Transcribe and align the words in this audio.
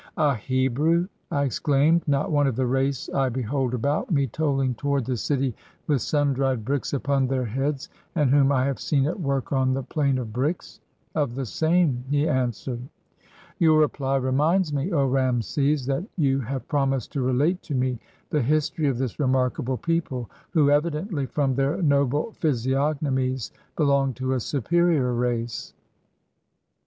"A 0.17 0.33
Hebrew!" 0.33 1.07
I 1.29 1.43
exclaimed. 1.43 2.07
"Not 2.07 2.31
one 2.31 2.47
of 2.47 2.55
the 2.55 2.65
race 2.65 3.07
I 3.09 3.29
128 3.29 3.29
IN 3.29 3.29
THE 3.29 3.29
BRICK 3.29 3.43
FIELDS 3.43 3.51
behold 3.51 3.73
about 4.07 4.11
me 4.11 4.25
toiling 4.25 4.73
toward 4.73 5.05
the 5.05 5.15
city 5.15 5.55
with 5.85 6.01
sun 6.01 6.33
dried 6.33 6.65
bricks 6.65 6.91
upon 6.93 7.27
their 7.27 7.45
heads, 7.45 7.87
and 8.15 8.31
whom 8.31 8.51
I 8.51 8.65
have 8.65 8.79
seen 8.79 9.05
at 9.05 9.19
work 9.19 9.51
on 9.53 9.75
the 9.75 9.83
plain 9.83 10.17
of 10.17 10.33
bricks?" 10.33 10.79
"Of 11.13 11.35
the 11.35 11.45
same," 11.45 12.03
he 12.09 12.27
answered. 12.27 12.79
"Your 13.59 13.79
reply 13.81 14.15
reminds 14.15 14.73
me, 14.73 14.91
O 14.91 15.05
Rameses, 15.05 15.85
that 15.85 16.05
you 16.17 16.39
have 16.39 16.67
promised 16.67 17.11
to 17.11 17.21
relate 17.21 17.61
to 17.61 17.75
me 17.75 17.99
the 18.31 18.41
history 18.41 18.87
of 18.87 18.97
this 18.97 19.19
remarkable 19.19 19.77
people, 19.77 20.31
who 20.49 20.71
evidently, 20.71 21.27
from 21.27 21.53
their 21.53 21.79
noble 21.79 22.31
physiognomies, 22.39 23.51
belong 23.77 24.13
to 24.15 24.33
a 24.33 24.39
superior 24.39 25.13
race." 25.13 25.75